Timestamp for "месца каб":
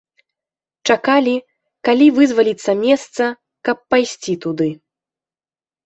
2.83-3.77